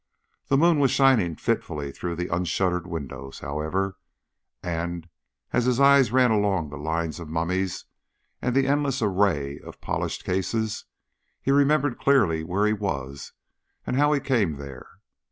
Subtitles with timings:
[0.47, 3.99] The moon was shining fitfully through the unshuttered window, however,
[4.63, 5.07] and,
[5.53, 7.85] as his eye ran along the lines of mummies
[8.41, 10.85] and the endless array of polished cases,
[11.39, 13.33] he remembered clearly where he was
[13.85, 14.89] and how he came there.